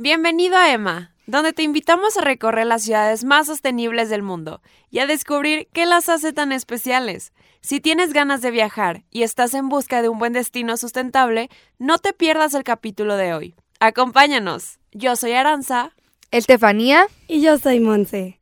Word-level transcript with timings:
Bienvenido 0.00 0.56
a 0.56 0.72
Emma, 0.72 1.12
donde 1.26 1.52
te 1.52 1.64
invitamos 1.64 2.16
a 2.16 2.20
recorrer 2.20 2.68
las 2.68 2.84
ciudades 2.84 3.24
más 3.24 3.48
sostenibles 3.48 4.08
del 4.08 4.22
mundo 4.22 4.62
y 4.92 5.00
a 5.00 5.08
descubrir 5.08 5.66
qué 5.72 5.86
las 5.86 6.08
hace 6.08 6.32
tan 6.32 6.52
especiales. 6.52 7.32
Si 7.62 7.80
tienes 7.80 8.12
ganas 8.12 8.40
de 8.40 8.52
viajar 8.52 9.02
y 9.10 9.24
estás 9.24 9.54
en 9.54 9.68
busca 9.68 10.00
de 10.00 10.08
un 10.08 10.20
buen 10.20 10.34
destino 10.34 10.76
sustentable, 10.76 11.50
no 11.80 11.98
te 11.98 12.12
pierdas 12.12 12.54
el 12.54 12.62
capítulo 12.62 13.16
de 13.16 13.34
hoy. 13.34 13.56
Acompáñanos. 13.80 14.78
Yo 14.92 15.16
soy 15.16 15.32
Aranza. 15.32 15.96
Estefanía. 16.30 17.08
Y 17.26 17.42
yo 17.42 17.58
soy 17.58 17.80
Monse. 17.80 18.38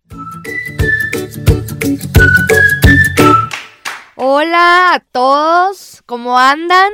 Hola 4.17 4.93
a 4.93 5.01
todos, 5.01 6.03
¿cómo 6.05 6.39
andan? 6.39 6.93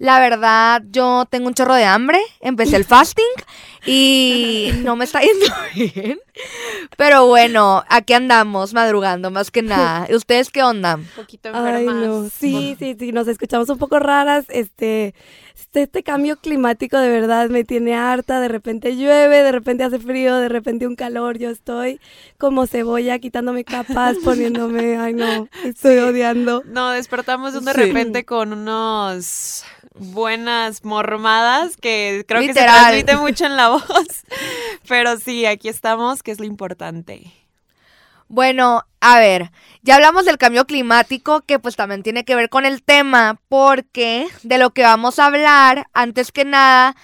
La 0.00 0.18
verdad, 0.18 0.82
yo 0.90 1.26
tengo 1.28 1.46
un 1.48 1.52
chorro 1.52 1.74
de 1.74 1.84
hambre, 1.84 2.18
empecé 2.40 2.76
el 2.76 2.84
fasting 2.86 3.22
y 3.84 4.70
no 4.82 4.96
me 4.96 5.04
está 5.04 5.20
yendo 5.20 5.44
bien. 5.74 6.18
Pero 6.96 7.26
bueno, 7.26 7.84
aquí 7.86 8.14
andamos 8.14 8.72
madrugando 8.72 9.30
más 9.30 9.50
que 9.50 9.60
nada. 9.60 10.06
¿Y 10.08 10.14
¿Ustedes 10.14 10.48
qué 10.50 10.62
onda? 10.62 10.94
Un 10.94 11.04
poquito 11.14 11.50
Ay, 11.52 11.82
enfermas. 11.84 11.94
no. 11.96 12.28
Sí, 12.30 12.76
sí, 12.78 12.96
sí, 12.98 13.12
nos 13.12 13.28
escuchamos 13.28 13.68
un 13.68 13.76
poco 13.76 13.98
raras. 13.98 14.46
Este, 14.48 15.14
este, 15.60 15.82
este 15.82 16.02
cambio 16.02 16.36
climático 16.36 16.98
de 16.98 17.08
verdad 17.08 17.48
me 17.50 17.64
tiene 17.64 17.94
harta. 17.94 18.40
De 18.40 18.48
repente 18.48 18.96
llueve, 18.96 19.42
de 19.42 19.52
repente 19.52 19.84
hace 19.84 19.98
frío, 19.98 20.36
de 20.36 20.48
repente 20.48 20.86
un 20.86 20.96
calor. 20.96 21.38
Yo 21.38 21.50
estoy 21.50 22.00
como 22.38 22.66
cebolla 22.66 23.18
quitándome 23.18 23.64
capas, 23.64 24.16
poniéndome. 24.24 24.96
Ay, 24.96 25.14
no, 25.14 25.48
estoy 25.64 25.98
odiando. 25.98 26.62
No, 26.66 26.90
despertamos 26.90 27.52
de 27.54 27.60
Sí. 27.60 27.66
repente 27.80 28.24
con 28.24 28.52
unos 28.52 29.64
buenas 29.98 30.84
mormadas 30.84 31.76
que 31.76 32.24
creo 32.26 32.40
que 32.40 32.54
se 32.54 32.62
transmite 32.62 33.16
mucho 33.16 33.44
en 33.46 33.56
la 33.56 33.68
voz. 33.68 33.84
Pero 34.88 35.18
sí, 35.18 35.46
aquí 35.46 35.68
estamos, 35.68 36.22
que 36.22 36.30
es 36.30 36.38
lo 36.40 36.46
importante. 36.46 37.32
Bueno, 38.32 38.84
a 39.00 39.18
ver, 39.18 39.50
ya 39.82 39.96
hablamos 39.96 40.24
del 40.24 40.38
cambio 40.38 40.64
climático 40.64 41.40
que 41.40 41.58
pues 41.58 41.74
también 41.74 42.04
tiene 42.04 42.24
que 42.24 42.36
ver 42.36 42.48
con 42.48 42.64
el 42.64 42.80
tema 42.80 43.40
porque 43.48 44.28
de 44.44 44.56
lo 44.56 44.70
que 44.70 44.84
vamos 44.84 45.18
a 45.18 45.26
hablar 45.26 45.88
antes 45.94 46.30
que 46.30 46.44
nada 46.44 46.94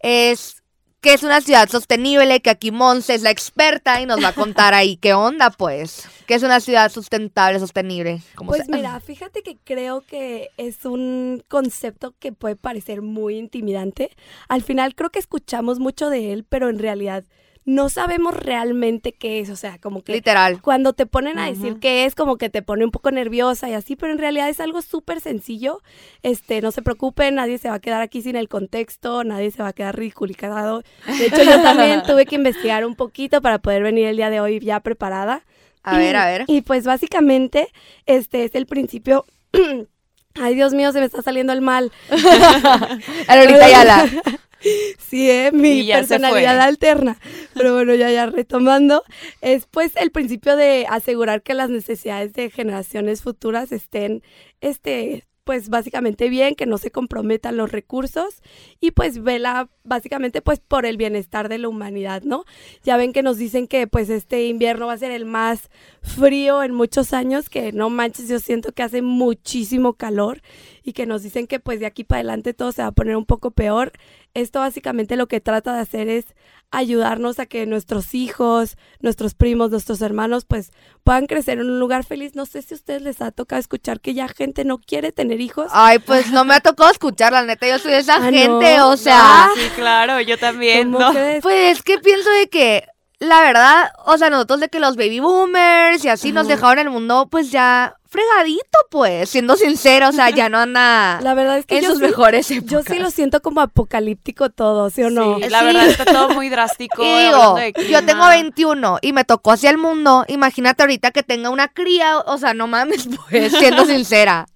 es 0.00 0.60
que 1.00 1.12
es 1.14 1.22
una 1.22 1.40
ciudad 1.40 1.68
sostenible, 1.68 2.40
que 2.40 2.50
aquí 2.50 2.72
Monse 2.72 3.14
es 3.14 3.22
la 3.22 3.30
experta 3.30 4.00
y 4.00 4.06
nos 4.06 4.20
va 4.20 4.28
a 4.28 4.32
contar 4.32 4.74
ahí 4.74 4.96
qué 4.96 5.14
onda 5.14 5.50
pues, 5.50 6.08
que 6.26 6.34
es 6.34 6.42
una 6.42 6.58
ciudad 6.58 6.90
sustentable, 6.90 7.60
sostenible. 7.60 8.20
como 8.34 8.50
Pues 8.50 8.66
sea. 8.66 8.76
mira, 8.76 8.98
fíjate 8.98 9.44
que 9.44 9.58
creo 9.62 10.00
que 10.00 10.48
es 10.56 10.84
un 10.84 11.44
concepto 11.46 12.12
que 12.18 12.32
puede 12.32 12.56
parecer 12.56 13.02
muy 13.02 13.36
intimidante. 13.36 14.10
Al 14.48 14.62
final 14.62 14.96
creo 14.96 15.10
que 15.10 15.20
escuchamos 15.20 15.78
mucho 15.78 16.10
de 16.10 16.32
él, 16.32 16.44
pero 16.48 16.68
en 16.68 16.80
realidad 16.80 17.24
no 17.64 17.88
sabemos 17.88 18.34
realmente 18.34 19.12
qué 19.12 19.40
es. 19.40 19.50
O 19.50 19.56
sea, 19.56 19.78
como 19.78 20.02
que 20.02 20.12
Literal. 20.12 20.60
cuando 20.60 20.92
te 20.92 21.06
ponen 21.06 21.38
a 21.38 21.46
decir 21.46 21.72
Ujú. 21.72 21.80
qué 21.80 22.04
es, 22.04 22.14
como 22.14 22.36
que 22.36 22.50
te 22.50 22.62
pone 22.62 22.84
un 22.84 22.90
poco 22.90 23.10
nerviosa 23.10 23.68
y 23.68 23.74
así, 23.74 23.96
pero 23.96 24.12
en 24.12 24.18
realidad 24.18 24.48
es 24.48 24.60
algo 24.60 24.82
súper 24.82 25.20
sencillo. 25.20 25.80
Este, 26.22 26.60
no 26.60 26.72
se 26.72 26.82
preocupen, 26.82 27.36
nadie 27.36 27.58
se 27.58 27.68
va 27.68 27.76
a 27.76 27.80
quedar 27.80 28.02
aquí 28.02 28.22
sin 28.22 28.36
el 28.36 28.48
contexto, 28.48 29.24
nadie 29.24 29.50
se 29.50 29.62
va 29.62 29.68
a 29.68 29.72
quedar 29.72 29.96
ridiculizado. 29.96 30.82
De 31.06 31.26
hecho, 31.26 31.42
yo 31.42 31.62
también 31.62 32.02
tuve 32.06 32.26
que 32.26 32.34
investigar 32.36 32.84
un 32.84 32.96
poquito 32.96 33.40
para 33.40 33.58
poder 33.58 33.82
venir 33.82 34.06
el 34.08 34.16
día 34.16 34.30
de 34.30 34.40
hoy 34.40 34.60
ya 34.60 34.80
preparada. 34.80 35.44
A 35.84 35.98
ver, 35.98 36.16
a 36.16 36.26
ver. 36.26 36.44
Y 36.46 36.60
pues 36.62 36.84
básicamente, 36.84 37.68
este 38.06 38.44
es 38.44 38.54
el 38.54 38.66
principio. 38.66 39.24
Ay, 40.34 40.54
Dios 40.54 40.72
mío, 40.72 40.92
se 40.92 41.00
me 41.00 41.06
está 41.06 41.22
saliendo 41.22 41.52
el 41.52 41.60
mal. 41.60 41.92
A 43.28 43.36
Lolita 43.36 43.66
Ayala. 43.66 44.08
Sí, 44.98 45.30
eh, 45.30 45.50
mi 45.52 45.86
personalidad 45.86 46.60
alterna. 46.60 47.18
Pero 47.54 47.74
bueno, 47.74 47.94
ya, 47.94 48.10
ya 48.10 48.26
retomando. 48.26 49.04
Es 49.40 49.66
pues 49.66 49.92
el 49.96 50.10
principio 50.10 50.56
de 50.56 50.86
asegurar 50.88 51.42
que 51.42 51.54
las 51.54 51.70
necesidades 51.70 52.32
de 52.32 52.50
generaciones 52.50 53.22
futuras 53.22 53.72
estén, 53.72 54.22
este, 54.60 55.24
pues 55.44 55.68
básicamente 55.68 56.28
bien, 56.28 56.54
que 56.54 56.66
no 56.66 56.78
se 56.78 56.90
comprometan 56.90 57.56
los 57.56 57.72
recursos 57.72 58.42
y 58.80 58.92
pues 58.92 59.22
vela 59.22 59.68
básicamente 59.82 60.40
pues 60.40 60.60
por 60.60 60.86
el 60.86 60.96
bienestar 60.96 61.48
de 61.48 61.58
la 61.58 61.68
humanidad, 61.68 62.22
¿no? 62.22 62.44
Ya 62.84 62.96
ven 62.96 63.12
que 63.12 63.22
nos 63.22 63.38
dicen 63.38 63.66
que 63.66 63.86
pues 63.86 64.08
este 64.08 64.46
invierno 64.46 64.86
va 64.86 64.92
a 64.92 64.98
ser 64.98 65.10
el 65.10 65.24
más 65.24 65.68
frío 66.00 66.62
en 66.62 66.72
muchos 66.72 67.12
años, 67.12 67.48
que 67.48 67.72
no 67.72 67.90
manches, 67.90 68.28
yo 68.28 68.38
siento 68.38 68.72
que 68.72 68.84
hace 68.84 69.02
muchísimo 69.02 69.94
calor 69.94 70.42
y 70.84 70.92
que 70.92 71.06
nos 71.06 71.22
dicen 71.22 71.46
que 71.46 71.58
pues 71.58 71.80
de 71.80 71.86
aquí 71.86 72.04
para 72.04 72.20
adelante 72.20 72.54
todo 72.54 72.70
se 72.70 72.82
va 72.82 72.88
a 72.88 72.92
poner 72.92 73.16
un 73.16 73.26
poco 73.26 73.50
peor. 73.50 73.92
Esto 74.34 74.60
básicamente 74.60 75.16
lo 75.16 75.26
que 75.26 75.40
trata 75.40 75.74
de 75.74 75.80
hacer 75.80 76.08
es 76.08 76.24
ayudarnos 76.70 77.38
a 77.38 77.44
que 77.46 77.66
nuestros 77.66 78.14
hijos, 78.14 78.78
nuestros 79.00 79.34
primos, 79.34 79.70
nuestros 79.70 80.00
hermanos 80.00 80.46
pues 80.46 80.70
puedan 81.04 81.26
crecer 81.26 81.58
en 81.58 81.68
un 81.70 81.78
lugar 81.78 82.02
feliz. 82.04 82.34
No 82.34 82.46
sé 82.46 82.62
si 82.62 82.72
a 82.72 82.76
ustedes 82.78 83.02
les 83.02 83.20
ha 83.20 83.30
tocado 83.30 83.60
escuchar 83.60 84.00
que 84.00 84.14
ya 84.14 84.28
gente 84.28 84.64
no 84.64 84.78
quiere 84.78 85.12
tener 85.12 85.40
hijos. 85.42 85.66
Ay, 85.72 85.98
pues 85.98 86.30
no 86.30 86.44
me 86.46 86.54
ha 86.54 86.60
tocado 86.60 86.90
escuchar, 86.90 87.32
la 87.32 87.42
neta, 87.42 87.68
yo 87.68 87.78
soy 87.78 87.92
esa 87.92 88.16
Ah, 88.16 88.30
gente, 88.30 88.78
no. 88.78 88.88
o 88.90 88.96
sea... 88.96 89.48
sí, 89.54 89.68
claro, 89.76 90.20
yo 90.22 90.38
también, 90.38 90.92
¿Cómo 90.92 91.04
¿no? 91.06 91.12
crees? 91.12 91.42
Pues 91.42 91.76
es 91.76 91.82
que 91.82 91.98
pienso 91.98 92.30
de 92.30 92.48
que, 92.48 92.86
la 93.18 93.40
verdad, 93.42 93.90
o 94.06 94.16
sea, 94.16 94.30
nosotros 94.30 94.60
de 94.60 94.68
que 94.68 94.80
los 94.80 94.96
baby 94.96 95.20
boomers 95.20 96.02
y 96.04 96.08
así 96.08 96.32
nos 96.32 96.48
dejaron 96.48 96.78
el 96.86 96.90
mundo, 96.90 97.28
pues 97.30 97.50
ya 97.50 97.96
fregadito, 98.12 98.78
pues, 98.90 99.30
siendo 99.30 99.56
sincero, 99.56 100.10
o 100.10 100.12
sea, 100.12 100.28
ya 100.30 100.48
no 100.50 100.58
anda 100.58 101.18
La 101.22 101.34
verdad 101.34 101.58
es 101.58 101.66
que 101.66 101.78
en 101.78 101.82
yo 101.84 101.88
sus 101.90 101.98
sí, 101.98 102.04
mejores 102.04 102.48
yo 102.48 102.56
épocas. 102.56 102.84
sí 102.86 102.98
lo 102.98 103.10
siento 103.10 103.40
como 103.40 103.60
apocalíptico 103.62 104.50
todo, 104.50 104.90
¿sí 104.90 105.02
o 105.02 105.10
no? 105.10 105.38
Sí, 105.38 105.48
la 105.48 105.60
Sí. 105.60 105.64
verdad 105.64 105.86
está 105.88 106.04
todo 106.04 106.28
muy 106.30 106.48
drástico. 106.50 107.02
Y 107.02 107.08
digo, 107.24 107.56
yo 107.90 108.04
tengo 108.04 108.28
21 108.28 108.98
y 109.00 109.12
me 109.12 109.24
tocó 109.24 109.52
hacia 109.52 109.70
el 109.70 109.78
mundo. 109.78 110.24
Imagínate 110.28 110.82
ahorita 110.82 111.10
que 111.10 111.22
tenga 111.22 111.48
una 111.50 111.68
cría, 111.68 112.18
o 112.18 112.36
sea, 112.38 112.52
no 112.54 112.66
mames, 112.66 113.08
pues, 113.30 113.52
siendo 113.52 113.86
sincera. 113.86 114.46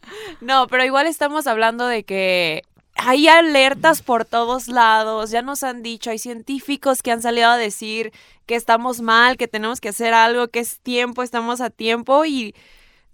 No, 0.40 0.66
pero 0.66 0.84
igual 0.84 1.06
estamos 1.06 1.46
hablando 1.46 1.86
de 1.86 2.04
que 2.04 2.62
hay 2.94 3.26
alertas 3.28 4.02
por 4.02 4.24
todos 4.24 4.68
lados, 4.68 5.30
ya 5.30 5.42
nos 5.42 5.62
han 5.62 5.82
dicho, 5.82 6.10
hay 6.10 6.18
científicos 6.18 7.02
que 7.02 7.10
han 7.10 7.22
salido 7.22 7.48
a 7.48 7.56
decir 7.56 8.12
que 8.46 8.54
estamos 8.54 9.00
mal, 9.00 9.36
que 9.36 9.48
tenemos 9.48 9.80
que 9.80 9.88
hacer 9.90 10.14
algo, 10.14 10.48
que 10.48 10.60
es 10.60 10.78
tiempo, 10.80 11.22
estamos 11.22 11.60
a 11.60 11.68
tiempo 11.70 12.24
y 12.24 12.54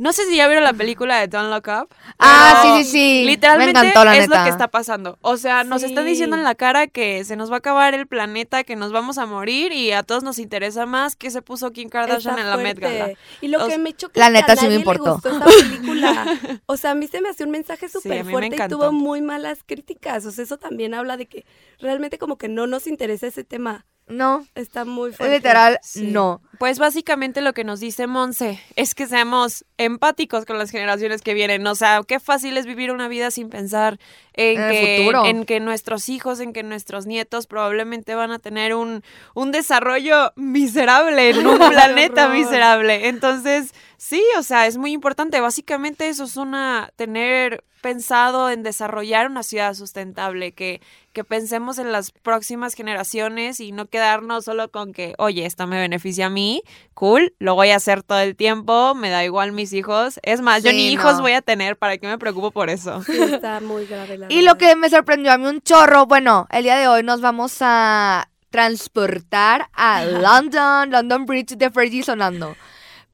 no 0.03 0.13
sé 0.13 0.27
si 0.27 0.35
ya 0.37 0.49
vieron 0.49 0.65
la 0.65 0.73
película 0.73 1.21
de 1.21 1.29
Don't 1.29 1.49
Look 1.51 1.69
Up. 1.83 1.89
Ah, 2.19 2.61
sí, 2.63 2.85
sí, 2.85 2.91
sí. 2.91 3.25
Literalmente 3.25 3.73
me 3.81 3.89
encantó, 3.91 4.05
la 4.05 4.17
es 4.17 4.29
lo 4.29 4.35
neta. 4.35 4.45
que 4.45 4.51
está 4.51 4.67
pasando. 4.69 5.17
O 5.21 5.37
sea, 5.37 5.63
nos 5.63 5.85
están 5.85 6.03
Sí. 6.05 6.11
diciendo 6.11 6.35
en 6.37 6.43
la 6.43 6.57
cara 6.57 6.89
que 6.89 7.25
se 7.25 7.37
nos 7.37 7.51
va 7.51 7.55
a 7.55 7.59
acabar 7.59 7.95
el 7.95 8.09
planeta, 8.09 8.65
que 8.65 8.75
nos 8.75 8.91
vamos 8.91 9.17
a 9.19 9.27
morir 9.27 9.73
y 9.73 9.93
a 9.93 10.03
todos 10.03 10.25
nos 10.25 10.41
interesa 10.41 10.87
más 10.87 11.15
que 11.15 11.31
se 11.31 11.41
puso 11.41 11.71
Kim 11.73 11.89
Kardashian 11.89 12.37
Está 12.37 12.43
en 12.43 12.51
la 12.51 12.57
Met. 12.57 12.79
Gala. 12.81 13.13
Y 13.41 13.47
lo 13.49 13.65
O 13.65 13.69
que 13.69 13.79
me 13.79 13.93
choca 13.95 14.19
La 14.19 14.29
neta 14.31 14.57
sí 14.57 14.63
me 14.67 14.75
nadie 14.75 14.79
le 14.79 14.81
importó. 14.81 15.13
gustó 15.15 15.29
esta 15.31 15.45
película. 15.79 16.39
O 16.67 16.77
sea, 16.77 16.91
a 16.91 16.95
mí 16.97 17.07
se 17.07 17.21
me 17.21 17.29
hace 17.29 17.45
un 17.45 17.51
mensaje 17.51 17.89
Sí, 17.89 17.93
súper 17.93 18.25
me 18.25 18.31
fuerte 18.33 18.57
y 18.57 18.69
tuvo 18.69 18.91
muy 18.91 19.23
malas 19.23 19.61
críticas. 19.65 20.27
O 20.27 20.33
sea, 20.33 20.43
eso 20.43 20.57
también 20.59 20.95
habla 20.95 21.17
de 21.17 21.27
que 21.27 21.47
realmente 21.79 22.19
como 22.19 22.37
que 22.39 22.49
no 22.49 22.67
nos 22.67 22.89
interesa 22.89 23.29
ese 23.29 23.45
tema. 23.45 23.87
No, 24.13 24.47
Está 24.55 24.85
muy 24.85 25.13
fuerte. 25.13 25.37
literal, 25.37 25.79
Sí. 25.83 26.03
no. 26.09 26.41
Pues 26.59 26.79
básicamente 26.79 27.41
lo 27.41 27.55
que 27.55 27.65
nos 27.65 27.81
dice 27.81 28.07
Monse 28.07 28.61
es 28.77 28.95
que 28.95 29.07
seamos 29.09 29.65
empáticos 29.79 30.45
con 30.45 30.59
las 30.59 30.71
generaciones 30.71 31.21
que 31.23 31.35
vienen. 31.35 31.67
O 31.67 31.75
sea, 31.75 32.03
qué 32.07 32.21
fácil 32.21 32.57
es 32.57 32.67
vivir 32.67 32.93
una 32.93 33.09
vida 33.09 33.31
sin 33.33 33.49
pensar 33.49 33.99
en, 34.35 34.57
que, 34.71 35.09
en 35.25 35.45
que 35.45 35.59
nuestros 35.59 36.09
hijos, 36.09 36.39
en 36.41 36.53
que 36.53 36.63
nuestros 36.63 37.07
nietos 37.07 37.47
probablemente 37.49 38.15
van 38.15 38.31
a 38.31 38.39
tener 38.39 38.75
un, 38.75 39.03
un 39.35 39.51
desarrollo 39.51 40.33
miserable 40.37 41.31
en 41.31 41.47
un 41.47 41.59
planeta 41.71 42.29
miserable. 42.29 43.09
Entonces, 43.09 43.73
sí, 43.97 44.23
o 44.39 44.43
sea, 44.45 44.67
es 44.69 44.77
muy 44.77 44.93
importante. 44.93 45.41
Básicamente 45.41 46.09
eso 46.09 46.25
es 46.25 46.37
una, 46.37 46.93
tener 46.97 47.65
pensado 47.83 48.49
en 48.49 48.63
desarrollar 48.63 49.27
una 49.27 49.43
ciudad 49.43 49.75
sustentable, 49.75 50.53
que, 50.53 50.81
que 51.13 51.25
pensemos 51.25 51.79
en 51.79 51.93
las 51.93 52.13
próximas 52.13 52.73
generaciones 52.73 53.61
y 53.61 53.73
no 53.73 53.87
quedarnos 53.87 54.47
solo 54.47 54.71
con 54.71 54.95
que, 54.95 55.15
oye, 55.19 55.45
esto 55.45 55.67
me 55.67 55.79
beneficia 55.79 56.27
a 56.27 56.31
mí, 56.31 56.63
cool, 56.95 57.35
lo 57.39 57.55
voy 57.55 57.71
a 57.71 57.77
hacer 57.77 58.03
todo 58.03 58.21
el 58.21 58.37
tiempo, 58.37 58.95
me 58.95 59.11
da 59.11 59.25
igual 59.25 59.53
mis 59.53 59.75
hijos. 59.75 60.19
Es 60.23 60.41
más, 60.41 60.63
yo 60.63 60.73
ni 60.73 60.89
hijos 60.89 61.21
voy 61.21 61.33
a 61.33 61.43
tener, 61.43 61.77
¿para 61.77 61.99
qué 61.99 62.07
me 62.07 62.17
preocupo 62.17 62.53
por 62.53 62.71
eso? 62.71 63.03
Sí, 63.03 63.21
está 63.21 63.61
muy 63.61 63.85
grave 63.85 64.17
la 64.17 64.27
Y 64.31 64.43
lo 64.43 64.57
que 64.57 64.75
me 64.77 64.89
sorprendió 64.89 65.33
a 65.33 65.39
mí 65.39 65.47
un 65.47 65.61
chorro, 65.61 66.07
bueno, 66.07 66.47
el 66.51 66.63
día 66.63 66.79
de 66.79 66.89
hoy 66.89 67.03
nos 67.03 67.21
vamos 67.21 67.59
a 67.61 68.31
transportar 68.51 69.69
a 69.73 70.05
London, 70.07 70.91
London 70.91 71.27
Bridge 71.27 71.57
de 71.57 71.71
Fergie 71.71 72.05
sonando. 72.05 72.57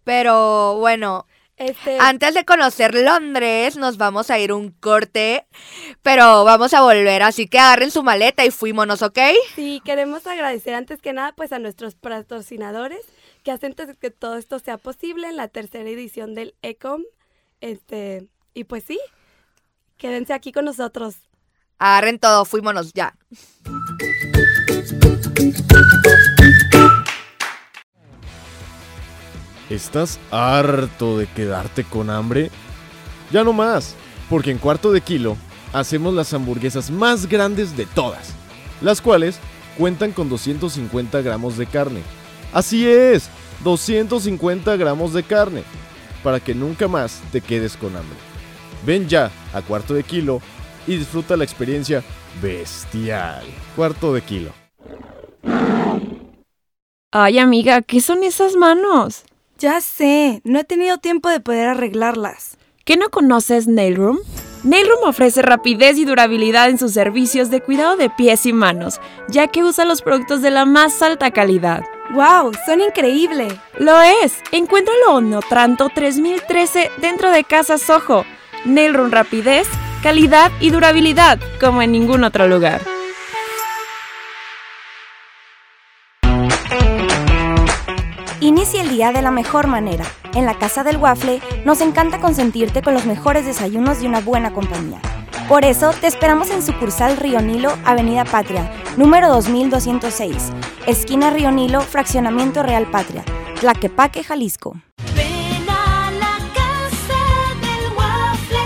Pero 0.04 0.76
bueno, 0.78 1.26
Este, 1.58 1.98
antes 2.00 2.34
de 2.34 2.44
conocer 2.44 2.94
Londres, 2.94 3.76
nos 3.76 3.96
vamos 3.96 4.30
a 4.30 4.38
ir 4.38 4.52
un 4.52 4.70
corte, 4.70 5.46
pero 6.02 6.44
vamos 6.44 6.72
a 6.72 6.82
volver, 6.82 7.22
así 7.22 7.48
que 7.48 7.58
agarren 7.58 7.90
su 7.90 8.02
maleta 8.04 8.44
y 8.44 8.50
fuímonos, 8.52 9.02
¿ok? 9.02 9.18
sí, 9.56 9.82
queremos 9.84 10.26
agradecer 10.28 10.74
antes 10.74 11.02
que 11.02 11.12
nada 11.12 11.32
pues 11.32 11.52
a 11.52 11.58
nuestros 11.58 11.96
patrocinadores 11.96 13.00
que 13.42 13.50
hacen 13.50 13.74
t- 13.74 13.96
que 14.00 14.10
todo 14.10 14.36
esto 14.36 14.58
sea 14.60 14.78
posible 14.78 15.28
en 15.28 15.36
la 15.36 15.48
tercera 15.48 15.88
edición 15.88 16.34
del 16.34 16.54
ECOM. 16.62 17.02
Este, 17.60 18.28
y 18.54 18.64
pues 18.64 18.84
sí, 18.84 19.00
quédense 19.96 20.32
aquí 20.34 20.52
con 20.52 20.64
nosotros. 20.64 21.16
Agarren 21.78 22.18
todo, 22.20 22.44
fuímonos 22.44 22.92
ya. 22.92 23.14
¿Estás 29.70 30.18
harto 30.30 31.18
de 31.18 31.26
quedarte 31.26 31.84
con 31.84 32.08
hambre? 32.08 32.50
Ya 33.30 33.44
no 33.44 33.52
más, 33.52 33.94
porque 34.30 34.50
en 34.50 34.58
cuarto 34.58 34.92
de 34.92 35.02
kilo 35.02 35.36
hacemos 35.74 36.14
las 36.14 36.32
hamburguesas 36.32 36.90
más 36.90 37.26
grandes 37.26 37.76
de 37.76 37.84
todas, 37.84 38.30
las 38.80 39.02
cuales 39.02 39.38
cuentan 39.76 40.12
con 40.12 40.30
250 40.30 41.20
gramos 41.20 41.58
de 41.58 41.66
carne. 41.66 42.00
Así 42.52 42.88
es, 42.88 43.28
250 43.62 44.76
gramos 44.76 45.12
de 45.12 45.22
carne, 45.22 45.62
para 46.22 46.40
que 46.40 46.54
nunca 46.54 46.88
más 46.88 47.20
te 47.30 47.42
quedes 47.42 47.76
con 47.76 47.94
hambre. 47.94 48.18
Ven 48.86 49.06
ya 49.06 49.30
a 49.52 49.60
cuarto 49.60 49.92
de 49.92 50.02
kilo 50.02 50.40
y 50.86 50.96
disfruta 50.96 51.36
la 51.36 51.44
experiencia 51.44 52.02
bestial. 52.40 53.44
Cuarto 53.76 54.14
de 54.14 54.22
kilo. 54.22 54.50
Ay, 57.10 57.38
amiga, 57.38 57.82
¿qué 57.82 58.00
son 58.00 58.22
esas 58.22 58.54
manos? 58.56 59.24
Ya 59.60 59.80
sé, 59.80 60.40
no 60.44 60.60
he 60.60 60.64
tenido 60.64 60.98
tiempo 60.98 61.28
de 61.28 61.40
poder 61.40 61.66
arreglarlas. 61.66 62.56
¿Qué 62.84 62.96
no 62.96 63.08
conoces 63.08 63.66
Nailroom? 63.66 64.18
Nailroom 64.62 65.08
ofrece 65.08 65.42
rapidez 65.42 65.98
y 65.98 66.04
durabilidad 66.04 66.68
en 66.68 66.78
sus 66.78 66.92
servicios 66.92 67.50
de 67.50 67.60
cuidado 67.60 67.96
de 67.96 68.08
pies 68.08 68.46
y 68.46 68.52
manos, 68.52 69.00
ya 69.28 69.48
que 69.48 69.64
usa 69.64 69.84
los 69.84 70.00
productos 70.02 70.42
de 70.42 70.52
la 70.52 70.64
más 70.64 71.02
alta 71.02 71.32
calidad. 71.32 71.82
¡Wow! 72.14 72.52
¡Son 72.66 72.80
increíble! 72.80 73.48
Lo 73.80 74.00
es. 74.00 74.36
Encuéntralo 74.52 75.18
en 75.18 75.34
Otranto 75.34 75.88
3013 75.92 76.92
dentro 76.98 77.32
de 77.32 77.42
Casa 77.42 77.78
Soho. 77.78 78.24
Nailroom 78.64 79.10
rapidez, 79.10 79.66
calidad 80.04 80.52
y 80.60 80.70
durabilidad, 80.70 81.40
como 81.58 81.82
en 81.82 81.90
ningún 81.90 82.22
otro 82.22 82.46
lugar. 82.46 82.80
Inicia 88.68 88.82
el 88.82 88.94
día 88.94 89.12
de 89.12 89.22
la 89.22 89.30
mejor 89.30 89.66
manera. 89.66 90.04
En 90.34 90.44
la 90.44 90.58
Casa 90.58 90.84
del 90.84 90.98
Waffle 90.98 91.40
nos 91.64 91.80
encanta 91.80 92.20
consentirte 92.20 92.82
con 92.82 92.92
los 92.92 93.06
mejores 93.06 93.46
desayunos 93.46 94.02
y 94.02 94.06
una 94.06 94.20
buena 94.20 94.52
compañía. 94.52 95.00
Por 95.48 95.64
eso 95.64 95.94
te 95.98 96.06
esperamos 96.06 96.50
en 96.50 96.62
sucursal 96.62 97.16
Río 97.16 97.40
Nilo, 97.40 97.72
Avenida 97.86 98.26
Patria, 98.26 98.70
número 98.98 99.28
2206, 99.28 100.50
esquina 100.86 101.30
Río 101.30 101.50
Nilo, 101.50 101.80
Fraccionamiento 101.80 102.62
Real 102.62 102.90
Patria, 102.90 103.24
Tlaquepaque, 103.58 104.22
Jalisco. 104.22 104.74
Ven 105.16 105.66
a 105.70 106.10
la 106.10 106.36
casa 106.52 107.24
del 107.62 107.96
waffle. 107.96 108.58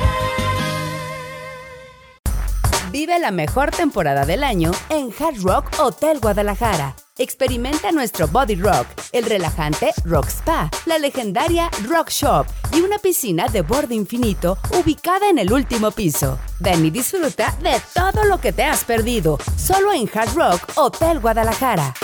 Vive 2.90 3.20
la 3.20 3.30
mejor 3.30 3.70
temporada 3.70 4.26
del 4.26 4.42
año 4.42 4.72
en 4.88 5.10
Hard 5.16 5.40
Rock 5.44 5.78
Hotel 5.78 6.18
Guadalajara. 6.18 6.96
Experimenta 7.22 7.92
nuestro 7.92 8.26
Body 8.26 8.56
Rock, 8.56 8.84
el 9.12 9.24
relajante 9.24 9.92
Rock 10.04 10.26
Spa, 10.26 10.68
la 10.86 10.98
legendaria 10.98 11.70
Rock 11.88 12.10
Shop 12.10 12.44
y 12.72 12.80
una 12.80 12.98
piscina 12.98 13.46
de 13.46 13.62
borde 13.62 13.94
infinito 13.94 14.58
ubicada 14.76 15.28
en 15.28 15.38
el 15.38 15.52
último 15.52 15.92
piso. 15.92 16.40
Ven 16.58 16.84
y 16.84 16.90
disfruta 16.90 17.56
de 17.62 17.80
todo 17.94 18.24
lo 18.24 18.40
que 18.40 18.52
te 18.52 18.64
has 18.64 18.82
perdido, 18.82 19.38
solo 19.56 19.92
en 19.92 20.10
Hard 20.12 20.34
Rock 20.34 20.72
Hotel 20.74 21.20
Guadalajara. 21.20 21.94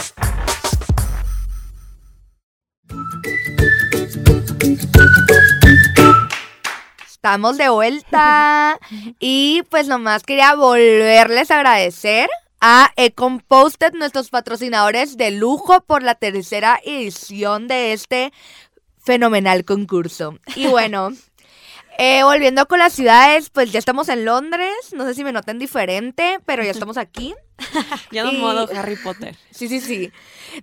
Estamos 7.11 7.59
de 7.59 7.69
vuelta. 7.69 8.79
y 9.19 9.65
pues 9.69 9.89
nomás 9.89 10.23
quería 10.23 10.55
volverles 10.55 11.51
a 11.51 11.57
agradecer 11.57 12.31
a 12.61 12.91
Ecomposted, 12.97 13.93
nuestros 13.95 14.31
patrocinadores 14.31 15.17
de 15.17 15.31
lujo 15.31 15.81
por 15.83 16.03
la 16.03 16.15
tercera 16.17 16.81
edición 16.85 17.69
de 17.69 17.93
este 17.93 18.33
fenomenal 18.99 19.65
concurso. 19.65 20.39
Y 20.57 20.67
bueno, 20.69 21.11
eh, 21.99 22.23
volviendo 22.25 22.67
con 22.67 22.79
las 22.79 22.93
ciudades, 22.93 23.51
pues 23.51 23.73
ya 23.73 23.79
estamos 23.79 24.09
en 24.09 24.25
Londres. 24.25 24.73
No 24.93 25.05
sé 25.05 25.15
si 25.15 25.25
me 25.25 25.33
noten 25.33 25.59
diferente, 25.59 26.41
pero 26.47 26.63
ya 26.65 26.71
estamos 26.73 26.97
aquí. 26.97 27.35
Ya 28.13 28.23
en 28.23 28.37
Y- 28.37 28.39
modo 28.39 28.69
Harry 28.77 28.97
Potter. 28.97 29.37
Sí, 29.51 29.69
sí, 29.69 29.81
sí. 29.81 30.13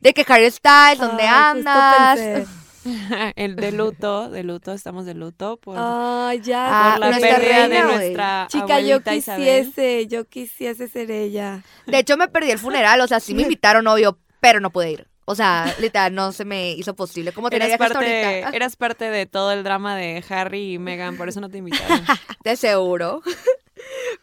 De 0.02 0.14
que 0.14 0.26
Harry 0.28 0.50
Styles, 0.50 0.98
¿dónde 1.00 1.24
Ay, 1.24 1.30
andas? 1.60 2.48
El 3.36 3.56
de 3.56 3.72
luto, 3.72 4.30
de 4.30 4.44
luto, 4.44 4.74
estamos 4.74 5.06
de 5.06 5.14
luto 5.14 5.58
por, 5.58 5.76
ya. 5.76 6.94
Ah, 6.94 6.98
por 6.98 7.00
la 7.00 7.18
pérdida 7.18 7.40
de 7.40 7.68
reina, 7.70 7.86
güey. 7.86 7.96
nuestra 7.98 8.48
Chica, 8.50 8.80
yo 8.80 8.98
Isabel. 8.98 9.16
quisiese, 9.16 10.08
yo 10.08 10.26
quisiese 10.26 10.88
ser 10.88 11.12
ella. 11.12 11.64
De 11.88 12.00
hecho, 12.00 12.18
me 12.18 12.28
perdí 12.28 12.52
el 12.52 12.60
funeral. 12.60 13.02
O 13.02 13.08
sea, 13.08 13.20
sí 13.20 13.34
me 13.34 13.42
invitaron, 13.44 13.88
obvio, 13.88 14.20
pero 14.40 14.60
no 14.60 14.70
pude 14.70 14.92
ir. 14.92 15.08
O 15.28 15.34
sea, 15.34 15.74
literal, 15.80 16.14
no 16.14 16.32
se 16.32 16.46
me 16.46 16.74
hizo 16.74 16.96
posible. 16.96 17.32
Como 17.32 17.50
Eras 17.50 17.78
parte, 17.78 17.96
ahorita. 17.96 18.56
eras 18.56 18.76
parte 18.76 19.10
de 19.10 19.26
todo 19.26 19.52
el 19.52 19.64
drama 19.64 19.96
de 19.96 20.24
Harry 20.30 20.74
y 20.74 20.80
Meghan, 20.80 21.18
por 21.18 21.28
eso 21.28 21.42
no 21.42 21.50
te 21.50 21.58
invitaron. 21.58 22.04
De 22.44 22.56
seguro. 22.56 23.24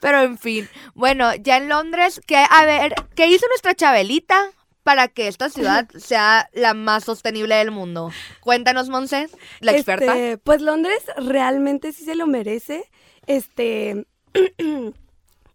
Pero 0.00 0.22
en 0.22 0.38
fin. 0.38 0.68
Bueno, 0.94 1.34
ya 1.34 1.56
en 1.56 1.68
Londres, 1.68 2.20
¿qué, 2.24 2.44
a 2.48 2.64
ver, 2.64 2.94
¿qué 3.16 3.26
hizo 3.26 3.46
nuestra 3.48 3.74
Chabelita 3.74 4.52
para 4.82 5.08
que 5.08 5.28
esta 5.28 5.48
ciudad 5.48 5.88
sea 5.96 6.48
la 6.52 6.74
más 6.74 7.04
sostenible 7.04 7.54
del 7.54 7.70
mundo? 7.70 8.10
Cuéntanos, 8.40 8.88
Monse, 8.88 9.28
la 9.60 9.72
experta. 9.72 10.16
Este, 10.16 10.38
pues 10.38 10.60
Londres 10.60 11.02
realmente 11.16 11.92
sí 11.92 12.04
se 12.04 12.14
lo 12.14 12.26
merece. 12.26 12.90
Este. 13.26 14.06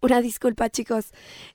Una 0.01 0.21
disculpa, 0.21 0.69
chicos. 0.69 1.07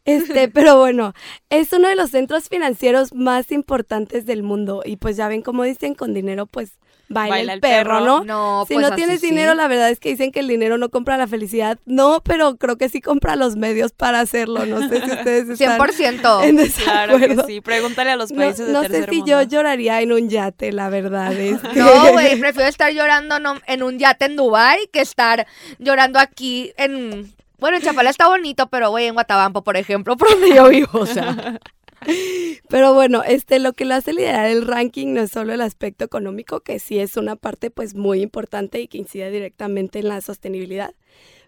Este, 0.04 0.48
pero 0.52 0.78
bueno, 0.78 1.14
es 1.50 1.72
uno 1.72 1.88
de 1.88 1.96
los 1.96 2.10
centros 2.10 2.48
financieros 2.48 3.14
más 3.14 3.52
importantes 3.52 4.26
del 4.26 4.42
mundo. 4.42 4.82
Y 4.84 4.96
pues 4.96 5.16
ya 5.16 5.28
ven, 5.28 5.42
como 5.42 5.62
dicen, 5.64 5.94
con 5.94 6.12
dinero, 6.14 6.46
pues 6.46 6.72
baila, 7.08 7.34
Baila 7.36 7.52
el, 7.52 7.56
el 7.58 7.60
perro, 7.60 7.90
perro. 7.98 8.04
¿no? 8.04 8.24
No, 8.24 8.64
si 8.66 8.72
pues 8.74 8.88
no 8.88 8.96
tienes 8.96 9.20
sí. 9.20 9.26
dinero, 9.28 9.52
la 9.54 9.68
verdad 9.68 9.90
es 9.90 10.00
que 10.00 10.08
dicen 10.08 10.32
que 10.32 10.40
el 10.40 10.48
dinero 10.48 10.78
no 10.78 10.88
compra 10.88 11.18
la 11.18 11.26
felicidad. 11.26 11.78
No, 11.84 12.22
pero 12.24 12.56
creo 12.56 12.78
que 12.78 12.88
sí 12.88 13.02
compra 13.02 13.36
los 13.36 13.54
medios 13.54 13.92
para 13.92 14.20
hacerlo. 14.20 14.64
No 14.64 14.88
sé 14.88 15.02
si 15.04 15.10
ustedes 15.10 15.48
están 15.50 15.78
100%. 15.78 16.42
en 16.44 16.56
Claro 16.70 17.18
que 17.18 17.28
desacuerdo. 17.28 17.46
sí, 17.46 17.60
pregúntale 17.60 18.10
a 18.12 18.16
los 18.16 18.30
No, 18.32 18.38
países 18.38 18.66
de 18.66 18.72
no 18.72 18.82
sé 18.82 18.88
tercer 18.88 19.10
si 19.10 19.16
mundo. 19.18 19.30
yo 19.30 19.42
lloraría 19.42 20.00
en 20.00 20.10
un 20.12 20.30
yate, 20.30 20.72
la 20.72 20.88
verdad. 20.88 21.32
Es 21.34 21.60
que- 21.60 21.78
No, 21.78 22.12
güey, 22.12 22.40
prefiero 22.40 22.68
estar 22.68 22.90
llorando 22.92 23.38
no- 23.40 23.60
en 23.66 23.82
un 23.82 23.98
yate 23.98 24.24
en 24.24 24.36
Dubai 24.36 24.88
que 24.90 25.00
estar 25.02 25.46
llorando 25.78 26.18
aquí 26.18 26.72
en... 26.78 27.30
Bueno, 27.62 27.76
en 27.76 27.84
Chapala 27.84 28.10
está 28.10 28.26
bonito, 28.26 28.68
pero 28.70 28.90
güey, 28.90 29.06
en 29.06 29.14
Guatabampo, 29.14 29.62
por 29.62 29.76
ejemplo, 29.76 30.16
por 30.18 30.28
donde 30.28 30.52
yo 30.52 30.68
vivo, 30.68 30.88
o 30.94 31.06
sea... 31.06 31.60
Pero 32.68 32.94
bueno, 32.94 33.22
este 33.22 33.60
lo 33.60 33.74
que 33.74 33.84
lo 33.84 33.94
hace 33.94 34.12
liderar 34.12 34.46
el 34.46 34.66
ranking 34.66 35.14
no 35.14 35.20
es 35.20 35.30
solo 35.30 35.52
el 35.52 35.60
aspecto 35.60 36.04
económico, 36.04 36.58
que 36.58 36.80
sí 36.80 36.98
es 36.98 37.16
una 37.16 37.36
parte 37.36 37.70
pues 37.70 37.94
muy 37.94 38.20
importante 38.22 38.80
y 38.80 38.88
que 38.88 38.98
incide 38.98 39.30
directamente 39.30 40.00
en 40.00 40.08
la 40.08 40.20
sostenibilidad, 40.20 40.96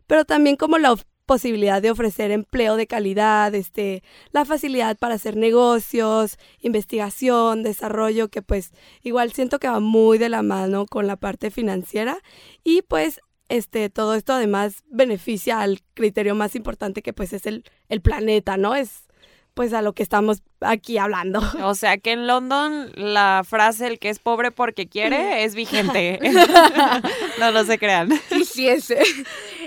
pero 0.07 0.25
también 0.25 0.55
como 0.55 0.79
la 0.79 0.95
posibilidad 1.27 1.83
de 1.83 1.91
ofrecer 1.91 2.31
empleo 2.31 2.77
de 2.77 2.87
calidad, 2.87 3.53
este, 3.53 4.05
la 4.31 4.45
facilidad 4.45 4.97
para 4.97 5.17
hacer 5.17 5.37
negocios, 5.37 6.39
investigación, 6.61 7.65
desarrollo, 7.65 8.29
que 8.29 8.43
pues 8.43 8.71
igual 9.03 9.33
siento 9.33 9.59
que 9.59 9.67
va 9.67 9.81
muy 9.81 10.19
de 10.19 10.29
la 10.29 10.43
mano 10.43 10.87
con 10.87 11.09
la 11.09 11.17
parte 11.17 11.51
financiera 11.51 12.19
y 12.63 12.83
pues 12.83 13.21
este, 13.49 13.91
todo 13.91 14.15
esto 14.15 14.33
además 14.33 14.85
beneficia 14.89 15.61
al 15.61 15.83
criterio 15.95 16.35
más 16.35 16.55
importante 16.55 17.03
que 17.03 17.13
pues 17.13 17.33
es 17.33 17.47
el, 17.47 17.65
el 17.89 18.01
planeta, 18.01 18.57
¿no? 18.57 18.75
Es 18.75 19.05
pues 19.55 19.73
a 19.73 19.83
lo 19.83 19.93
que 19.95 20.03
estamos 20.03 20.43
aquí 20.61 20.99
hablando. 20.99 21.41
O 21.65 21.75
sea 21.75 21.97
que 21.99 22.13
en 22.13 22.27
London 22.27 22.91
la 22.95 23.43
frase 23.45 23.87
el 23.87 23.99
que 23.99 24.11
es 24.11 24.19
pobre 24.19 24.51
porque 24.51 24.87
quiere 24.87 25.45
es 25.45 25.55
vigente. 25.55 26.19
no, 27.39 27.53
no 27.53 27.65
se 27.65 27.79
crean. 27.79 28.11
Quisiese. 28.29 29.03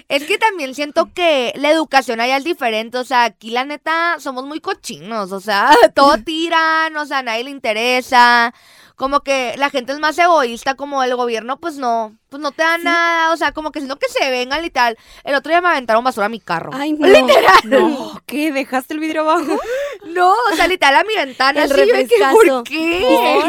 Es 0.07 0.23
que 0.23 0.37
también 0.37 0.75
siento 0.75 1.09
que 1.13 1.53
la 1.55 1.71
educación 1.71 2.21
allá 2.21 2.37
es 2.37 2.43
diferente. 2.43 2.97
O 2.97 3.03
sea, 3.03 3.25
aquí 3.25 3.49
la 3.49 3.65
neta 3.65 4.17
somos 4.19 4.45
muy 4.45 4.59
cochinos. 4.59 5.31
O 5.31 5.39
sea, 5.39 5.71
todo 5.95 6.17
tiran, 6.17 6.95
o 6.95 7.05
sea, 7.05 7.19
a 7.19 7.23
nadie 7.23 7.43
le 7.45 7.51
interesa. 7.51 8.53
Como 8.95 9.19
que 9.21 9.53
la 9.57 9.69
gente 9.69 9.93
es 9.93 9.99
más 9.99 10.17
egoísta, 10.17 10.73
como 10.73 11.03
el 11.03 11.15
gobierno, 11.15 11.57
pues 11.57 11.77
no, 11.77 12.15
pues 12.29 12.41
no 12.41 12.51
te 12.51 12.63
da 12.63 12.79
nada. 12.79 13.31
O 13.31 13.37
sea, 13.37 13.51
como 13.51 13.71
que 13.71 13.79
sino 13.79 13.97
que 13.97 14.07
se 14.09 14.31
vengan 14.31 14.65
y 14.65 14.71
tal. 14.71 14.97
El 15.23 15.35
otro 15.35 15.51
día 15.51 15.61
me 15.61 15.67
aventaron 15.67 16.03
basura 16.03 16.25
a 16.25 16.29
mi 16.29 16.39
carro. 16.39 16.71
Ay, 16.73 16.93
no. 16.93 17.05
Literal. 17.05 17.59
No, 17.65 18.19
¿qué? 18.25 18.51
¿Dejaste 18.51 18.95
el 18.95 18.99
vidrio 18.99 19.21
abajo? 19.21 19.59
No, 20.05 20.31
o 20.51 20.55
sea, 20.55 20.67
literal 20.67 20.95
a 20.95 21.03
mi 21.03 21.15
ventana. 21.15 21.63
El 21.63 21.69
refrescazo. 21.69 22.35
¿Por 22.35 22.63
qué? 22.63 23.01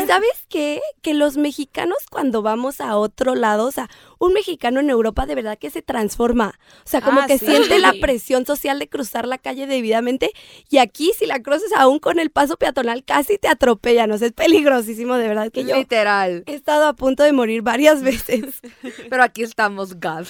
¿Y 0.03 0.07
sabes 0.07 0.47
qué? 0.49 0.81
Que 1.03 1.15
los 1.15 1.37
mexicanos 1.37 1.99
cuando 2.11 2.43
vamos 2.43 2.81
a 2.81 2.97
otro 2.97 3.35
lado, 3.35 3.67
o 3.67 3.71
sea, 3.71 3.89
un 4.19 4.33
mexicano 4.33 4.81
en 4.81 4.91
Europa 4.91 5.27
de 5.27 5.35
verdad 5.35 5.59
que 5.59 5.71
se 5.71 5.83
transforma. 5.83 6.59
O 6.85 6.89
sea, 6.89 7.01
como 7.01 7.21
Ah, 7.21 7.27
que 7.27 7.39
sí. 7.39 7.47
siente 7.47 7.79
la 7.79 7.93
presión 8.01 8.47
social 8.47 8.79
de 8.79 8.89
cruzar 8.89 9.27
la 9.27 9.39
calle 9.39 9.67
debidamente. 9.67 10.33
Y 10.71 10.79
aquí, 10.79 11.13
si 11.19 11.27
la 11.27 11.41
cruzas 11.43 11.73
aún 11.77 11.99
con 11.99 12.19
el 12.19 12.31
paso 12.31 12.57
peatonal, 12.57 13.05
casi 13.05 13.39
te 13.39 13.49
atropellan. 13.49 14.11
O 14.13 14.19
sea, 14.19 14.29
es 14.29 14.33
peligrosísimo, 14.35 15.15
de 15.17 15.29
verdad 15.29 15.51
que 15.53 15.65
yo 15.65 15.77
Literal. 15.77 16.43
he 16.47 16.55
estado 16.55 16.87
a 16.87 16.95
punto 16.95 17.23
de 17.23 17.33
morir 17.33 17.63
varias 17.63 18.03
veces. 18.03 18.61
Pero 19.11 19.23
aquí 19.23 19.43
estamos, 19.43 19.95
God. 20.01 20.27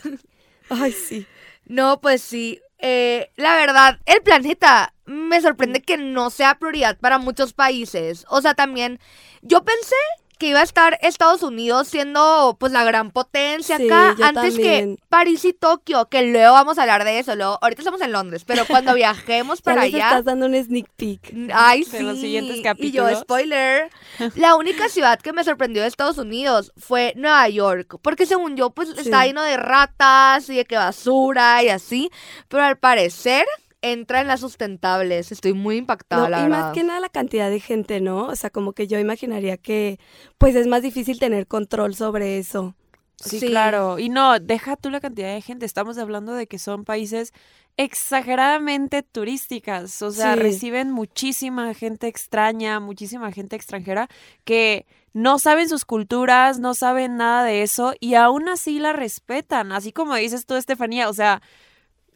Ay, 0.70 0.92
sí. 0.92 1.26
No, 1.66 2.00
pues 2.00 2.22
sí. 2.22 2.60
Eh, 2.80 3.30
la 3.36 3.56
verdad, 3.56 3.98
el 4.06 4.22
planeta 4.22 4.94
me 5.28 5.40
sorprende 5.40 5.80
que 5.82 5.96
no 5.96 6.30
sea 6.30 6.58
prioridad 6.58 6.98
para 6.98 7.18
muchos 7.18 7.52
países. 7.52 8.24
O 8.28 8.40
sea, 8.42 8.54
también 8.54 8.98
yo 9.42 9.62
pensé 9.62 9.94
que 10.38 10.46
iba 10.50 10.60
a 10.60 10.62
estar 10.62 10.96
Estados 11.02 11.42
Unidos 11.42 11.88
siendo 11.88 12.56
pues 12.60 12.70
la 12.70 12.84
gran 12.84 13.10
potencia 13.10 13.76
Sí, 13.76 13.86
acá 13.86 14.14
yo 14.16 14.24
antes 14.24 14.54
también. 14.54 14.94
que 14.96 15.02
París 15.08 15.44
y 15.44 15.52
Tokio, 15.52 16.08
que 16.08 16.22
luego 16.22 16.52
vamos 16.52 16.78
a 16.78 16.82
hablar 16.82 17.02
de 17.02 17.18
eso. 17.18 17.34
Luego, 17.34 17.58
ahorita 17.60 17.82
estamos 17.82 18.00
en 18.02 18.12
Londres, 18.12 18.44
pero 18.46 18.64
cuando 18.64 18.94
viajemos 18.94 19.60
para 19.62 19.82
allá 19.82 19.98
estás 20.10 20.24
dando 20.26 20.46
un 20.46 20.54
sneak 20.54 20.86
peek. 20.96 21.34
Ay, 21.52 21.82
De 21.82 21.98
sí. 21.98 22.04
los 22.04 22.20
siguientes 22.20 22.58
Y 22.58 22.62
capítulos. 22.62 23.10
yo, 23.14 23.20
spoiler. 23.20 23.90
La 24.36 24.54
única 24.54 24.88
ciudad 24.88 25.18
que 25.18 25.32
me 25.32 25.42
sorprendió 25.42 25.82
de 25.82 25.88
Estados 25.88 26.18
Unidos 26.18 26.72
fue 26.76 27.14
Nueva 27.16 27.48
York. 27.48 27.96
Porque 28.00 28.24
según 28.24 28.56
yo, 28.56 28.70
pues 28.70 28.90
Sí. 28.90 28.94
está 29.00 29.26
lleno 29.26 29.42
de 29.42 29.56
ratas 29.56 30.48
y 30.50 30.54
de 30.54 30.64
que 30.64 30.76
basura 30.76 31.64
y 31.64 31.68
así. 31.68 32.12
Pero 32.46 32.62
al 32.62 32.78
parecer 32.78 33.44
entra 33.82 34.20
en 34.20 34.26
las 34.28 34.40
sustentables. 34.40 35.30
Estoy 35.32 35.52
muy 35.52 35.76
impactada, 35.76 36.22
No, 36.24 36.28
la 36.28 36.38
y 36.40 36.42
verdad. 36.44 36.58
más 36.60 36.72
que 36.74 36.82
nada 36.84 37.00
la 37.00 37.08
cantidad 37.08 37.48
de 37.50 37.60
gente, 37.60 38.00
¿no? 38.00 38.26
O 38.26 38.36
sea, 38.36 38.50
como 38.50 38.72
que 38.72 38.86
yo 38.86 38.98
imaginaría 38.98 39.56
que 39.56 39.98
pues 40.38 40.54
es 40.56 40.66
más 40.66 40.82
difícil 40.82 41.18
tener 41.18 41.46
control 41.46 41.94
sobre 41.94 42.38
eso. 42.38 42.74
Sí, 43.20 43.40
Sí. 43.40 43.46
claro. 43.48 43.98
Y 43.98 44.08
no, 44.10 44.38
deja 44.38 44.76
tú 44.76 44.90
la 44.90 45.00
cantidad 45.00 45.32
de 45.34 45.40
gente. 45.42 45.66
Estamos 45.66 45.98
hablando 45.98 46.34
de 46.34 46.46
que 46.46 46.58
son 46.60 46.84
países 46.84 47.32
exageradamente 47.76 49.02
turísticas. 49.02 50.02
O 50.02 50.10
sea, 50.10 50.34
Sí. 50.34 50.40
reciben 50.40 50.90
muchísima 50.92 51.74
gente 51.74 52.06
extraña, 52.06 52.80
muchísima 52.80 53.32
gente 53.32 53.56
extranjera 53.56 54.08
que 54.44 54.86
no 55.12 55.38
saben 55.38 55.68
sus 55.68 55.84
culturas, 55.84 56.60
no 56.60 56.74
saben 56.74 57.16
nada 57.16 57.44
de 57.44 57.62
eso 57.62 57.94
y 58.00 58.14
aún 58.14 58.48
así 58.48 58.78
la 58.78 58.92
respetan. 58.92 59.72
Así 59.72 59.92
como 59.92 60.14
dices 60.14 60.46
tú, 60.46 60.54
Estefanía. 60.54 61.08
O 61.08 61.12
sea, 61.12 61.42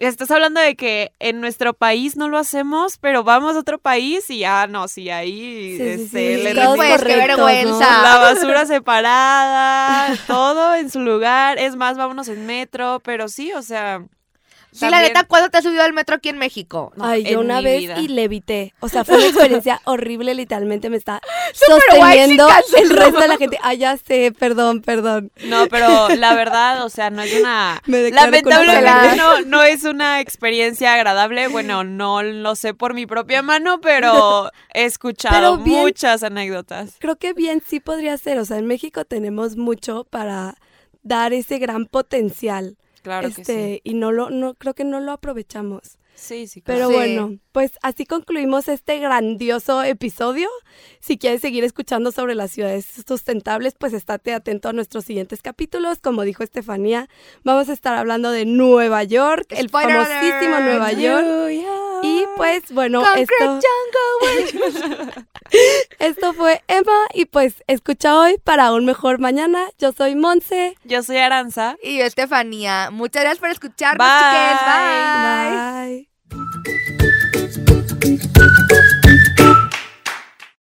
estás 0.09 0.31
hablando 0.31 0.61
de 0.61 0.75
que 0.77 1.13
en 1.19 1.41
nuestro 1.41 1.75
país 1.75 2.17
no 2.17 2.29
lo 2.29 2.39
hacemos, 2.39 2.99
pero 2.99 3.25
vamos 3.25 3.57
a 3.57 3.61
otro 3.61 3.79
país 3.79 4.29
y 4.31 4.39
ya 4.41 4.67
no, 4.67 4.89
sí, 4.89 5.11
ahí 5.11 5.77
Sí, 5.77 5.83
este, 5.83 6.37
sí, 6.37 6.43
le 6.43 6.55
Pues, 6.55 6.91
qué 6.91 6.99
correctos, 6.99 7.39
¿no? 7.39 7.45
vergüenza. 7.45 8.03
la 8.03 8.19
basura 8.19 8.67
separada, 8.67 10.17
todo 10.27 10.75
en 10.75 10.91
su 10.91 11.01
lugar. 11.01 11.59
Es 11.59 11.77
más, 11.77 11.97
vámonos 11.97 12.29
en 12.29 12.47
metro, 12.47 13.01
pero 13.05 13.29
sí, 13.29 13.53
o 13.53 13.63
sea. 13.63 14.05
Sí, 14.75 14.89
la 14.89 15.03
neta, 15.03 15.25
¿cuándo 15.25 15.51
te 15.51 15.59
has 15.59 15.65
subido 15.65 15.83
al 15.83 15.93
metro 15.93 16.17
aquí 16.17 16.31
en 16.31 16.39
México? 16.39 16.93
No, 16.97 17.05
Ay, 17.05 17.25
yo 17.25 17.41
una 17.41 17.61
vez 17.61 17.81
vida. 17.81 17.99
y 18.01 18.09
levité. 18.09 18.73
O 18.81 18.89
sea, 18.89 19.05
fue 19.05 19.17
una 19.19 19.27
experiencia 19.29 19.81
horrible, 19.85 20.35
literalmente 20.35 20.89
me 20.89 20.97
está 20.97 21.21
sosteniendo 21.53 22.47
guay, 22.47 22.59
el 22.83 22.91
resto 22.91 23.21
de 23.21 23.29
la 23.29 23.37
gente. 23.39 23.59
Ah, 23.63 23.75
ya 23.75 23.97
sé, 23.99 24.33
perdón, 24.39 24.81
perdón. 24.81 25.31
No, 25.45 25.67
pero 25.69 26.09
la 26.17 26.35
verdad, 26.35 26.85
o 26.85 26.89
sea, 26.89 27.11
no 27.11 27.21
es 27.23 27.39
una. 27.39 27.83
Me 27.87 27.99
declaro 27.99 28.31
Lamentablemente 28.31 29.17
no, 29.17 29.41
no 29.43 29.63
es 29.63 29.85
una 29.85 30.21
experiencia 30.21 30.95
agradable. 30.95 31.49
Bueno, 31.49 31.85
no 31.85 32.23
lo 32.23 32.55
sé 32.57 32.73
por 32.73 32.95
mi 32.95 33.05
propia 33.07 33.43
mano, 33.43 33.81
pero 33.83 34.51
he 34.73 34.85
escuchado 34.85 35.35
Pero 35.35 35.57
bien- 35.59 35.81
muchas 35.83 36.23
anécdotas. 36.23 36.97
Creo 36.99 37.17
que 37.17 37.35
bien 37.35 37.63
sí 37.67 37.79
podría 37.81 38.17
ser. 38.17 38.39
O 38.39 38.45
sea, 38.47 38.57
en 38.59 38.67
México 38.67 39.05
tenemos 39.05 39.57
mucho 39.57 40.05
para 40.05 40.55
dar 41.03 41.33
ese 41.35 41.59
gran 41.59 41.85
potencial. 41.85 42.77
Claro 43.03 43.29
que 43.29 43.35
sí. 43.35 43.41
este, 43.43 43.81
y 43.85 43.95
no 43.95 44.13
lo, 44.13 44.31
no, 44.31 44.55
creo 44.55 44.75
que 44.75 44.85
no 44.85 45.01
lo 45.01 45.13
aprovechamos. 45.13 45.99
Sí, 46.15 46.47
sí, 46.47 46.61
Pero 46.61 46.89
claro. 46.89 46.91
Sí. 46.91 46.95
bueno, 46.95 47.39
pues 47.53 47.73
así 47.83 48.05
concluimos 48.05 48.69
este 48.69 48.99
grandioso 48.99 49.83
episodio. 49.83 50.49
Si 51.01 51.17
quieres 51.17 51.41
seguir 51.41 51.65
escuchando 51.65 52.13
sobre 52.13 52.35
las 52.35 52.51
ciudades 52.51 52.87
sustentables, 53.07 53.75
pues 53.79 53.93
estate 53.93 54.35
atento 54.35 54.69
a 54.69 54.73
nuestros 54.73 55.05
siguientes 55.05 55.43
capítulos. 55.43 55.99
Como 55.99 56.23
dijo 56.23 56.43
Estefanía, 56.43 57.09
vamos 57.45 57.69
a 57.71 57.73
estar 57.73 57.95
hablando 57.95 58.31
de 58.31 58.45
Nueva 58.45 59.03
York, 59.05 59.47
el 59.51 59.69
Spoiler 59.69 60.05
famosísimo 60.05 60.57
alert. 60.57 60.69
Nueva 60.69 60.93
York. 60.93 61.27
Y 62.03 62.25
pues 62.37 62.71
bueno, 62.73 63.03
Concrete 63.03 63.27
esto, 63.31 63.61
esto 65.99 66.33
fue 66.35 66.63
Emma 66.69 67.07
y 67.15 67.27
pues 67.27 67.63
escucha 67.67 68.19
hoy 68.19 68.39
para 68.43 68.73
un 68.73 68.85
mejor 68.85 69.19
mañana. 69.19 69.67
Yo 69.79 69.93
soy 69.93 70.15
Monse. 70.17 70.77
Yo 70.85 71.03
soy 71.03 71.19
Aranza. 71.19 71.77
Y 71.83 71.99
yo, 71.99 72.05
Estefanía. 72.05 72.91
Muchas 72.91 73.23
gracias 73.23 73.41
por 73.41 73.51
escucharnos, 73.51 74.07
Bye. 74.07 74.17
chiques. 74.31 74.61
Bye. 75.87 76.09
Bye. 78.47 78.53